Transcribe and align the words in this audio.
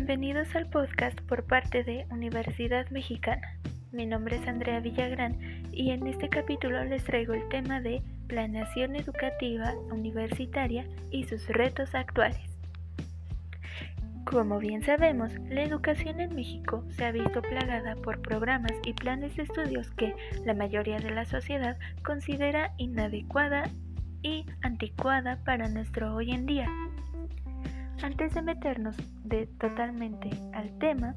Bienvenidos 0.00 0.56
al 0.56 0.66
podcast 0.66 1.20
por 1.20 1.44
parte 1.44 1.84
de 1.84 2.06
Universidad 2.10 2.88
Mexicana. 2.88 3.58
Mi 3.92 4.06
nombre 4.06 4.36
es 4.36 4.48
Andrea 4.48 4.80
Villagrán 4.80 5.36
y 5.72 5.90
en 5.90 6.06
este 6.06 6.30
capítulo 6.30 6.82
les 6.84 7.04
traigo 7.04 7.34
el 7.34 7.46
tema 7.50 7.82
de 7.82 8.02
planeación 8.26 8.96
educativa 8.96 9.74
universitaria 9.92 10.86
y 11.10 11.24
sus 11.24 11.46
retos 11.48 11.94
actuales. 11.94 12.40
Como 14.24 14.58
bien 14.58 14.82
sabemos, 14.82 15.34
la 15.50 15.64
educación 15.64 16.18
en 16.20 16.34
México 16.34 16.82
se 16.96 17.04
ha 17.04 17.12
visto 17.12 17.42
plagada 17.42 17.94
por 17.96 18.22
programas 18.22 18.72
y 18.86 18.94
planes 18.94 19.36
de 19.36 19.42
estudios 19.42 19.90
que 19.90 20.14
la 20.46 20.54
mayoría 20.54 20.98
de 20.98 21.10
la 21.10 21.26
sociedad 21.26 21.76
considera 22.02 22.72
inadecuada 22.78 23.64
y 24.22 24.46
anticuada 24.62 25.44
para 25.44 25.68
nuestro 25.68 26.14
hoy 26.14 26.30
en 26.30 26.46
día. 26.46 26.68
Antes 28.02 28.32
de 28.32 28.40
meternos 28.40 28.96
de 29.24 29.46
totalmente 29.46 30.30
al 30.54 30.78
tema, 30.78 31.16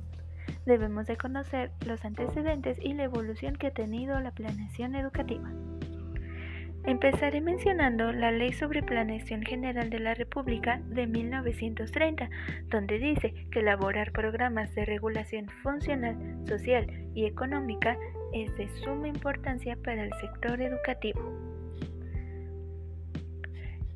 debemos 0.65 1.07
de 1.07 1.15
conocer 1.15 1.71
los 1.85 2.03
antecedentes 2.03 2.77
y 2.81 2.93
la 2.93 3.03
evolución 3.03 3.55
que 3.55 3.67
ha 3.67 3.73
tenido 3.73 4.19
la 4.19 4.31
planeación 4.31 4.95
educativa. 4.95 5.49
Empezaré 6.85 7.39
mencionando 7.39 8.11
la 8.11 8.31
Ley 8.31 8.51
sobre 8.51 8.83
Planeación 8.83 9.43
General 9.43 9.89
de 9.89 9.99
la 9.99 10.13
República 10.13 10.81
de 10.89 11.07
1930, 11.07 12.29
donde 12.67 12.99
dice 12.99 13.33
que 13.51 13.59
elaborar 13.59 14.11
programas 14.11 14.75
de 14.75 14.83
regulación 14.83 15.47
funcional, 15.61 16.17
social 16.45 16.85
y 17.15 17.25
económica 17.25 17.97
es 18.33 18.53
de 18.57 18.67
suma 18.83 19.07
importancia 19.07 19.77
para 19.77 20.03
el 20.03 20.11
sector 20.19 20.61
educativo. 20.61 21.52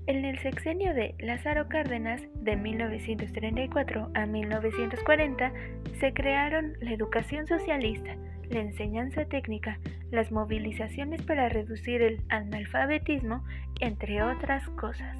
En 0.07 0.23
el 0.23 0.39
sexenio 0.39 0.93
de 0.93 1.15
Lázaro 1.19 1.67
Cárdenas, 1.67 2.21
de 2.35 2.55
1934 2.55 4.09
a 4.13 4.25
1940, 4.25 5.51
se 5.99 6.13
crearon 6.13 6.73
la 6.79 6.93
educación 6.93 7.45
socialista, 7.45 8.15
la 8.49 8.61
enseñanza 8.61 9.25
técnica, 9.25 9.79
las 10.09 10.31
movilizaciones 10.31 11.21
para 11.23 11.49
reducir 11.49 12.01
el 12.01 12.21
analfabetismo, 12.29 13.43
entre 13.81 14.23
otras 14.23 14.69
cosas. 14.69 15.17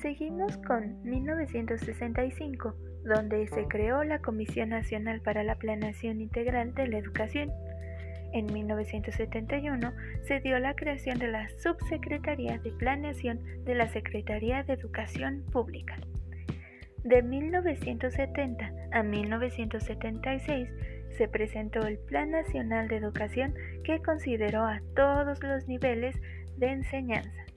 Seguimos 0.00 0.56
con 0.58 1.02
1965, 1.02 2.76
donde 3.04 3.48
se 3.48 3.64
creó 3.66 4.04
la 4.04 4.20
Comisión 4.20 4.68
Nacional 4.68 5.20
para 5.22 5.42
la 5.42 5.56
Planeación 5.56 6.20
Integral 6.20 6.72
de 6.74 6.86
la 6.86 6.98
Educación 6.98 7.50
en 8.32 8.46
1971 8.52 9.92
se 10.26 10.40
dio 10.40 10.58
la 10.58 10.74
creación 10.74 11.18
de 11.18 11.28
la 11.28 11.48
Subsecretaría 11.58 12.58
de 12.58 12.72
Planeación 12.72 13.40
de 13.64 13.74
la 13.74 13.88
Secretaría 13.88 14.62
de 14.62 14.74
Educación 14.74 15.44
Pública. 15.52 15.96
De 17.04 17.22
1970 17.22 18.72
a 18.92 19.02
1976 19.02 20.68
se 21.16 21.28
presentó 21.28 21.80
el 21.86 21.98
Plan 21.98 22.30
Nacional 22.30 22.88
de 22.88 22.96
Educación 22.96 23.54
que 23.84 24.00
consideró 24.02 24.64
a 24.64 24.80
todos 24.94 25.42
los 25.42 25.66
niveles 25.66 26.16
de 26.56 26.68
enseñanza. 26.68 27.49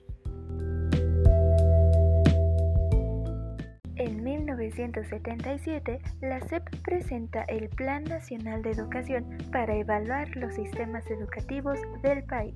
1977, 4.64 5.98
la 6.22 6.40
SEP 6.40 6.62
presenta 6.82 7.42
el 7.42 7.68
Plan 7.68 8.04
Nacional 8.04 8.62
de 8.62 8.70
Educación 8.70 9.26
para 9.52 9.74
evaluar 9.76 10.34
los 10.36 10.54
sistemas 10.54 11.04
educativos 11.10 11.78
del 12.02 12.24
país. 12.24 12.54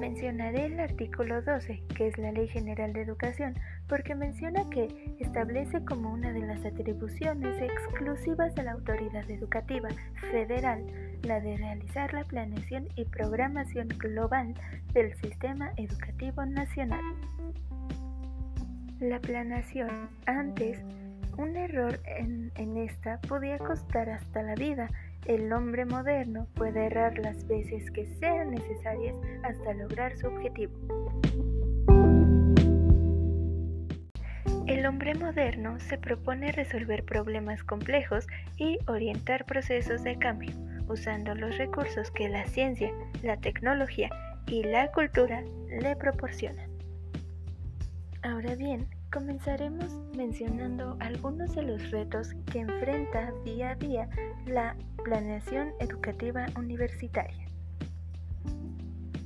Mencionaré 0.00 0.66
el 0.66 0.80
artículo 0.80 1.42
12, 1.42 1.82
que 1.94 2.06
es 2.06 2.16
la 2.18 2.32
Ley 2.32 2.48
General 2.48 2.92
de 2.92 3.02
Educación, 3.02 3.54
porque 3.88 4.14
menciona 4.14 4.64
que 4.70 4.88
establece 5.18 5.84
como 5.84 6.12
una 6.12 6.32
de 6.32 6.46
las 6.46 6.64
atribuciones 6.64 7.60
exclusivas 7.60 8.54
de 8.54 8.62
la 8.62 8.72
autoridad 8.72 9.30
educativa 9.30 9.88
federal 10.30 10.82
la 11.24 11.40
de 11.40 11.56
realizar 11.56 12.14
la 12.14 12.24
planeación 12.24 12.88
y 12.96 13.04
programación 13.04 13.88
global 13.88 14.54
del 14.94 15.14
sistema 15.16 15.72
educativo 15.76 16.46
nacional. 16.46 17.02
La 19.00 19.20
planación. 19.20 20.08
Antes, 20.26 20.82
un 21.36 21.56
error 21.56 22.00
en, 22.04 22.50
esta 22.76 23.20
podía 23.20 23.56
costar 23.58 24.10
hasta 24.10 24.42
la 24.42 24.56
vida. 24.56 24.88
El 25.24 25.52
hombre 25.52 25.84
moderno 25.84 26.48
puede 26.54 26.86
errar 26.86 27.16
las 27.18 27.46
veces 27.46 27.92
que 27.92 28.06
sean 28.06 28.50
necesarias 28.50 29.14
hasta 29.44 29.72
lograr 29.74 30.16
su 30.16 30.26
objetivo. 30.26 30.72
El 34.66 34.84
hombre 34.84 35.14
moderno 35.14 35.78
se 35.78 35.96
propone 35.96 36.50
resolver 36.50 37.04
problemas 37.04 37.62
complejos 37.62 38.26
y 38.56 38.78
orientar 38.88 39.44
procesos 39.44 40.02
de 40.02 40.18
cambio, 40.18 40.50
usando 40.88 41.36
los 41.36 41.56
recursos 41.56 42.10
que 42.10 42.28
la 42.28 42.46
ciencia, 42.46 42.90
la 43.22 43.36
tecnología 43.36 44.10
y 44.48 44.64
la 44.64 44.90
cultura 44.90 45.44
le 45.68 45.94
proporcionan. 45.94 46.77
Ahora 48.22 48.56
bien, 48.56 48.88
comenzaremos 49.12 49.94
mencionando 50.16 50.96
algunos 51.00 51.54
de 51.54 51.62
los 51.62 51.90
retos 51.90 52.34
que 52.50 52.60
enfrenta 52.60 53.32
día 53.44 53.70
a 53.70 53.74
día 53.76 54.08
la 54.44 54.76
planeación 55.04 55.72
educativa 55.78 56.46
universitaria. 56.56 57.46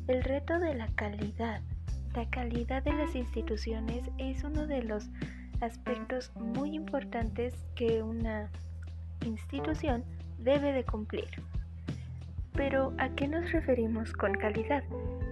El 0.09 0.23
reto 0.25 0.59
de 0.59 0.75
la 0.75 0.89
calidad. 0.89 1.63
La 2.15 2.29
calidad 2.29 2.83
de 2.83 2.93
las 2.93 3.15
instituciones 3.15 4.11
es 4.19 4.45
uno 4.45 4.67
de 4.67 4.83
los 4.83 5.09
aspectos 5.63 6.31
muy 6.37 6.75
importantes 6.75 7.55
que 7.75 8.03
una 8.03 8.51
institución 9.25 10.05
debe 10.39 10.73
de 10.73 10.85
cumplir. 10.85 11.31
Pero 12.55 12.93
¿a 12.99 13.09
qué 13.15 13.29
nos 13.29 13.51
referimos 13.53 14.13
con 14.13 14.35
calidad? 14.35 14.85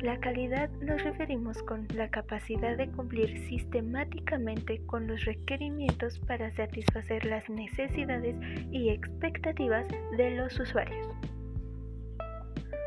La 0.02 0.18
calidad 0.18 0.70
nos 0.80 1.02
referimos 1.04 1.62
con 1.62 1.86
la 1.94 2.08
capacidad 2.08 2.78
de 2.78 2.88
cumplir 2.88 3.36
sistemáticamente 3.48 4.80
con 4.86 5.06
los 5.06 5.26
requerimientos 5.26 6.18
para 6.20 6.50
satisfacer 6.52 7.26
las 7.26 7.48
necesidades 7.50 8.34
y 8.70 8.88
expectativas 8.88 9.84
de 10.16 10.30
los 10.30 10.58
usuarios. 10.58 11.06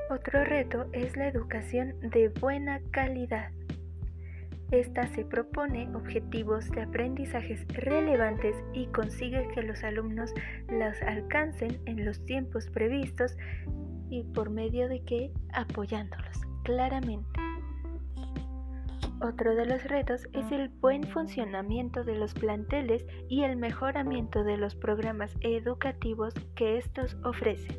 Otro 0.09 0.43
reto 0.43 0.87
es 0.91 1.15
la 1.15 1.27
educación 1.27 1.93
de 2.01 2.29
buena 2.29 2.81
calidad. 2.91 3.51
Esta 4.71 5.05
se 5.07 5.23
propone 5.23 5.87
objetivos 5.95 6.67
de 6.71 6.81
aprendizajes 6.81 7.63
relevantes 7.67 8.55
y 8.73 8.87
consigue 8.87 9.47
que 9.53 9.61
los 9.61 9.83
alumnos 9.83 10.33
los 10.67 10.99
alcancen 11.03 11.79
en 11.85 12.05
los 12.05 12.25
tiempos 12.25 12.67
previstos 12.71 13.37
y 14.09 14.23
por 14.23 14.49
medio 14.49 14.87
de 14.89 15.03
qué 15.03 15.31
apoyándolos 15.53 16.41
claramente. 16.63 17.39
Otro 19.21 19.55
de 19.55 19.65
los 19.65 19.83
retos 19.85 20.27
es 20.33 20.51
el 20.51 20.67
buen 20.67 21.03
funcionamiento 21.03 22.03
de 22.03 22.15
los 22.15 22.33
planteles 22.33 23.05
y 23.29 23.43
el 23.43 23.55
mejoramiento 23.55 24.43
de 24.43 24.57
los 24.57 24.75
programas 24.75 25.33
educativos 25.41 26.33
que 26.55 26.77
estos 26.77 27.15
ofrecen. 27.23 27.77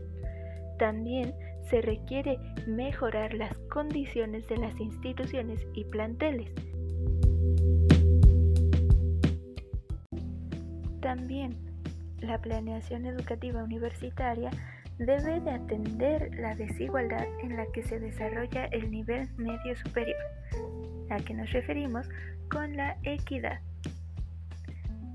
También 0.79 1.35
se 1.69 1.83
requiere 1.83 2.39
mejorar 2.67 3.35
las 3.35 3.59
condiciones 3.71 4.49
de 4.49 4.57
las 4.57 4.79
instituciones 4.81 5.67
y 5.75 5.85
planteles. 5.85 6.51
También 11.01 11.59
la 12.21 12.41
planeación 12.41 13.05
educativa 13.05 13.63
universitaria 13.63 14.51
debe 14.99 15.41
de 15.41 15.51
atender 15.51 16.31
la 16.39 16.55
desigualdad 16.55 17.27
en 17.43 17.57
la 17.57 17.67
que 17.73 17.83
se 17.83 17.99
desarrolla 17.99 18.67
el 18.67 18.91
nivel 18.91 19.29
medio 19.37 19.77
superior, 19.77 20.17
a 21.11 21.17
que 21.17 21.35
nos 21.35 21.51
referimos 21.53 22.09
con 22.51 22.77
la 22.77 22.97
equidad. 23.03 23.61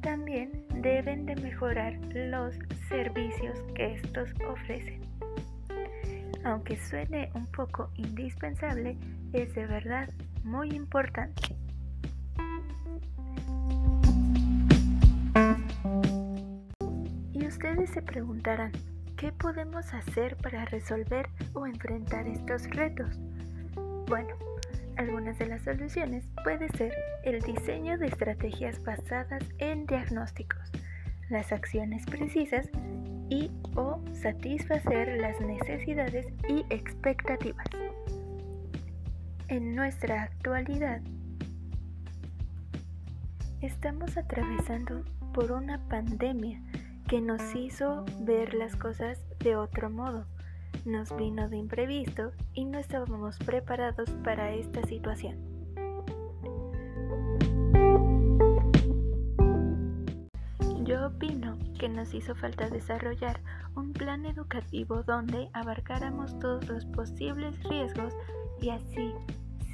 También 0.01 0.65
deben 0.75 1.25
de 1.25 1.35
mejorar 1.35 1.93
los 2.13 2.57
servicios 2.87 3.61
que 3.75 3.95
estos 3.95 4.29
ofrecen. 4.47 5.01
Aunque 6.45 6.77
suene 6.77 7.29
un 7.33 7.45
poco 7.47 7.91
indispensable, 7.95 8.97
es 9.33 9.53
de 9.55 9.65
verdad 9.65 10.09
muy 10.43 10.69
importante. 10.69 11.55
Y 17.33 17.45
ustedes 17.45 17.89
se 17.89 18.01
preguntarán, 18.01 18.71
¿Qué 19.19 19.33
podemos 19.33 19.93
hacer 19.93 20.37
para 20.37 20.63
resolver 20.63 21.27
o 21.53 21.67
enfrentar 21.67 22.25
estos 22.25 22.69
retos? 22.69 23.19
Bueno, 24.07 24.33
algunas 24.95 25.37
de 25.37 25.47
las 25.47 25.61
soluciones 25.63 26.25
puede 26.41 26.69
ser 26.69 26.93
el 27.25 27.41
diseño 27.41 27.97
de 27.97 28.07
estrategias 28.07 28.81
basadas 28.81 29.43
en 29.57 29.85
diagnósticos, 29.87 30.71
las 31.29 31.51
acciones 31.51 32.05
precisas 32.05 32.69
y 33.29 33.51
o 33.75 34.01
satisfacer 34.13 35.19
las 35.19 35.41
necesidades 35.41 36.27
y 36.47 36.65
expectativas. 36.69 37.67
En 39.49 39.75
nuestra 39.75 40.23
actualidad, 40.23 41.01
estamos 43.59 44.15
atravesando 44.15 45.03
por 45.33 45.51
una 45.51 45.77
pandemia 45.89 46.61
que 47.09 47.21
nos 47.21 47.55
hizo 47.55 48.05
ver 48.19 48.53
las 48.53 48.75
cosas 48.75 49.17
de 49.39 49.55
otro 49.55 49.89
modo. 49.89 50.27
Nos 50.85 51.15
vino 51.17 51.49
de 51.49 51.57
imprevisto 51.57 52.31
y 52.53 52.65
no 52.65 52.77
estábamos 52.77 53.39
preparados 53.39 54.11
para 54.23 54.53
esta 54.53 54.83
situación. 54.83 55.35
Yo 60.83 61.07
opino 61.07 61.57
que 61.79 61.89
nos 61.89 62.13
hizo 62.13 62.35
falta 62.35 62.69
desarrollar 62.69 63.41
un 63.75 63.91
plan 63.91 64.27
educativo 64.27 65.01
donde 65.01 65.49
abarcáramos 65.53 66.37
todos 66.37 66.67
los 66.67 66.85
posibles 66.85 67.61
riesgos 67.63 68.13
y 68.61 68.69
así, 68.69 69.13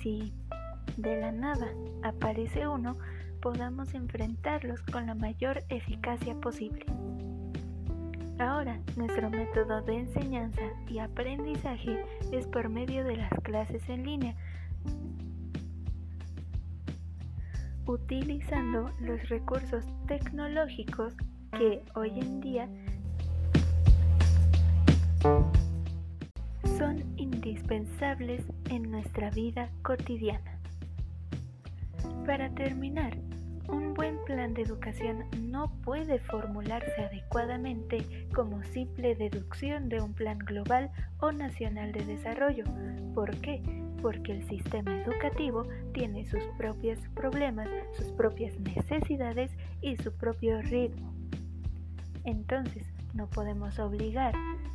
si 0.01 0.33
de 0.95 1.19
la 1.19 1.33
nada 1.33 1.67
aparece 2.01 2.65
uno, 2.65 2.97
podamos 3.41 3.93
enfrentarlos 3.93 4.81
con 4.83 5.07
la 5.07 5.15
mayor 5.15 5.63
eficacia 5.67 6.33
posible. 6.39 6.85
Ahora, 8.37 8.77
nuestro 8.97 9.29
método 9.29 9.81
de 9.83 9.99
enseñanza 9.99 10.61
y 10.89 10.99
aprendizaje 10.99 12.03
es 12.33 12.45
por 12.47 12.67
medio 12.67 13.05
de 13.05 13.15
las 13.15 13.31
clases 13.43 13.87
en 13.87 14.03
línea, 14.03 14.35
utilizando 17.85 18.91
los 18.99 19.29
recursos 19.29 19.85
tecnológicos 20.07 21.15
que 21.57 21.81
hoy 21.95 22.19
en 22.19 22.41
día 22.41 22.67
son 26.77 27.03
indispensables 27.15 28.43
en 28.69 28.91
nuestra 28.91 29.29
vida 29.29 29.69
cotidiana. 29.81 30.59
Para 32.25 32.49
terminar, 32.53 33.15
un 33.67 33.93
buen 33.93 34.17
plan 34.25 34.53
de 34.53 34.61
educación 34.61 35.25
no 35.41 35.71
puede 35.83 36.19
formularse 36.19 37.03
adecuadamente 37.03 38.27
como 38.33 38.63
simple 38.63 39.15
deducción 39.15 39.89
de 39.89 40.01
un 40.01 40.13
plan 40.13 40.39
global 40.39 40.91
o 41.19 41.31
nacional 41.31 41.91
de 41.91 42.05
desarrollo. 42.05 42.65
¿Por 43.13 43.35
qué? 43.41 43.61
Porque 44.01 44.33
el 44.33 44.47
sistema 44.47 45.01
educativo 45.01 45.67
tiene 45.93 46.25
sus 46.25 46.43
propios 46.57 46.99
problemas, 47.15 47.69
sus 47.93 48.11
propias 48.11 48.59
necesidades 48.59 49.51
y 49.81 49.95
su 49.97 50.11
propio 50.13 50.61
ritmo. 50.61 51.13
Entonces, 52.23 52.85
no 53.13 53.27
podemos 53.27 53.79
obligar 53.79 54.33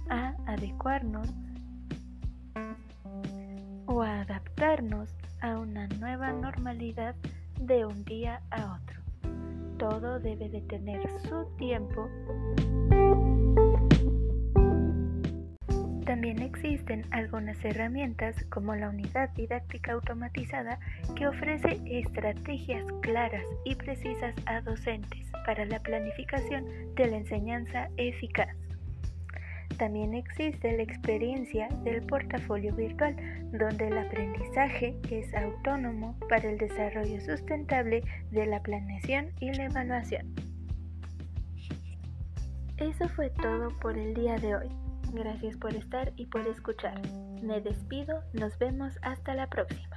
a 0.08 0.34
adecuarnos 0.46 1.28
o 3.86 4.02
a 4.02 4.20
adaptarnos 4.20 5.14
a 5.40 5.58
una 5.58 5.86
nueva 5.88 6.32
normalidad 6.32 7.14
de 7.60 7.84
un 7.84 8.04
día 8.04 8.40
a 8.50 8.56
otro. 8.64 8.69
Todo 9.80 10.20
debe 10.20 10.50
de 10.50 10.60
tener 10.60 11.00
su 11.22 11.46
tiempo. 11.56 12.06
También 16.04 16.42
existen 16.42 17.06
algunas 17.12 17.64
herramientas 17.64 18.36
como 18.50 18.74
la 18.74 18.90
unidad 18.90 19.30
didáctica 19.30 19.92
automatizada 19.92 20.78
que 21.16 21.26
ofrece 21.26 21.80
estrategias 21.86 22.84
claras 23.00 23.46
y 23.64 23.74
precisas 23.74 24.34
a 24.44 24.60
docentes 24.60 25.26
para 25.46 25.64
la 25.64 25.80
planificación 25.80 26.94
de 26.94 27.06
la 27.06 27.16
enseñanza 27.16 27.88
eficaz. 27.96 28.54
También 29.80 30.12
existe 30.12 30.76
la 30.76 30.82
experiencia 30.82 31.66
del 31.84 32.02
portafolio 32.02 32.74
virtual, 32.74 33.16
donde 33.50 33.88
el 33.88 33.96
aprendizaje 33.96 34.94
es 35.10 35.34
autónomo 35.34 36.18
para 36.28 36.50
el 36.50 36.58
desarrollo 36.58 37.18
sustentable 37.22 38.02
de 38.30 38.44
la 38.44 38.62
planeación 38.62 39.30
y 39.40 39.50
la 39.54 39.64
evaluación. 39.64 40.34
Eso 42.76 43.08
fue 43.08 43.30
todo 43.30 43.70
por 43.80 43.96
el 43.96 44.12
día 44.12 44.36
de 44.36 44.54
hoy. 44.54 44.68
Gracias 45.14 45.56
por 45.56 45.74
estar 45.74 46.12
y 46.16 46.26
por 46.26 46.46
escuchar. 46.46 47.00
Me 47.42 47.62
despido, 47.62 48.22
nos 48.34 48.58
vemos 48.58 48.98
hasta 49.00 49.34
la 49.34 49.46
próxima. 49.46 49.96